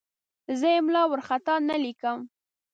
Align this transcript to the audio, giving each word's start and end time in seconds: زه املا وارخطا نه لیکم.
زه 0.59 0.67
املا 0.79 1.01
وارخطا 1.07 1.55
نه 1.69 1.75
لیکم. 1.83 2.19